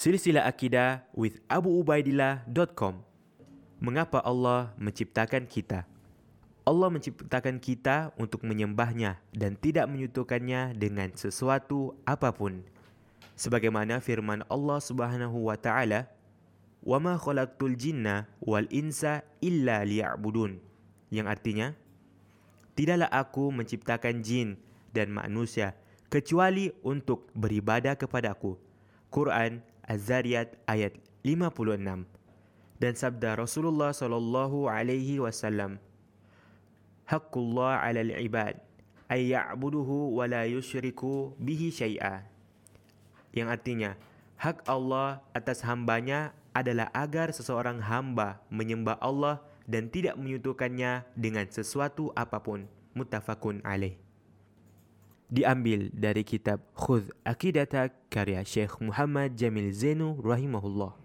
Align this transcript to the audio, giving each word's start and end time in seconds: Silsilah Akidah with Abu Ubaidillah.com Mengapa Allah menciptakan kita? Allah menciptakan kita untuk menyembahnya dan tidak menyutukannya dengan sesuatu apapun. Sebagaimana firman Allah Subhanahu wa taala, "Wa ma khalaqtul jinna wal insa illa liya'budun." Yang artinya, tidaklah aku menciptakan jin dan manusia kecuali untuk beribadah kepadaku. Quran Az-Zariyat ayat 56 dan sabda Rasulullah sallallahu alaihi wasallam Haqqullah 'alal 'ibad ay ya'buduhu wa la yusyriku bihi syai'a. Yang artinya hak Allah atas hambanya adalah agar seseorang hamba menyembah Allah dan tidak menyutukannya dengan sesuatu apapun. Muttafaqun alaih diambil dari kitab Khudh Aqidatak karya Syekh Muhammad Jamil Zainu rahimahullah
Silsilah 0.00 0.48
Akidah 0.48 1.04
with 1.12 1.44
Abu 1.44 1.76
Ubaidillah.com 1.76 3.04
Mengapa 3.84 4.24
Allah 4.24 4.72
menciptakan 4.80 5.44
kita? 5.44 5.84
Allah 6.64 6.88
menciptakan 6.88 7.60
kita 7.60 8.08
untuk 8.16 8.40
menyembahnya 8.40 9.20
dan 9.36 9.60
tidak 9.60 9.92
menyutukannya 9.92 10.72
dengan 10.72 11.12
sesuatu 11.12 12.00
apapun. 12.08 12.64
Sebagaimana 13.36 14.00
firman 14.00 14.40
Allah 14.48 14.80
Subhanahu 14.80 15.52
wa 15.52 15.60
taala, 15.60 16.08
"Wa 16.80 16.96
ma 16.96 17.20
khalaqtul 17.20 17.76
jinna 17.76 18.24
wal 18.40 18.72
insa 18.72 19.20
illa 19.44 19.84
liya'budun." 19.84 20.64
Yang 21.12 21.26
artinya, 21.28 21.68
tidaklah 22.72 23.12
aku 23.12 23.52
menciptakan 23.52 24.24
jin 24.24 24.56
dan 24.96 25.12
manusia 25.12 25.76
kecuali 26.08 26.72
untuk 26.88 27.28
beribadah 27.36 28.00
kepadaku. 28.00 28.56
Quran 29.12 29.60
Az-Zariyat 29.90 30.54
ayat 30.70 30.94
56 31.26 32.06
dan 32.78 32.92
sabda 32.94 33.34
Rasulullah 33.34 33.90
sallallahu 33.90 34.70
alaihi 34.70 35.18
wasallam 35.18 35.82
Haqqullah 37.10 37.82
'alal 37.82 38.14
'ibad 38.14 38.54
ay 39.10 39.34
ya'buduhu 39.34 40.14
wa 40.14 40.30
la 40.30 40.46
yusyriku 40.46 41.34
bihi 41.42 41.74
syai'a. 41.74 42.22
Yang 43.34 43.48
artinya 43.50 43.90
hak 44.38 44.62
Allah 44.70 45.26
atas 45.34 45.66
hambanya 45.66 46.30
adalah 46.54 46.86
agar 46.94 47.34
seseorang 47.34 47.82
hamba 47.82 48.38
menyembah 48.46 48.94
Allah 49.02 49.42
dan 49.66 49.90
tidak 49.90 50.14
menyutukannya 50.14 51.02
dengan 51.18 51.50
sesuatu 51.50 52.14
apapun. 52.14 52.70
Muttafaqun 52.94 53.66
alaih 53.66 53.98
diambil 55.30 55.88
dari 55.94 56.26
kitab 56.26 56.58
Khudh 56.74 57.06
Aqidatak 57.22 57.94
karya 58.10 58.42
Syekh 58.42 58.82
Muhammad 58.82 59.38
Jamil 59.38 59.70
Zainu 59.70 60.18
rahimahullah 60.18 60.98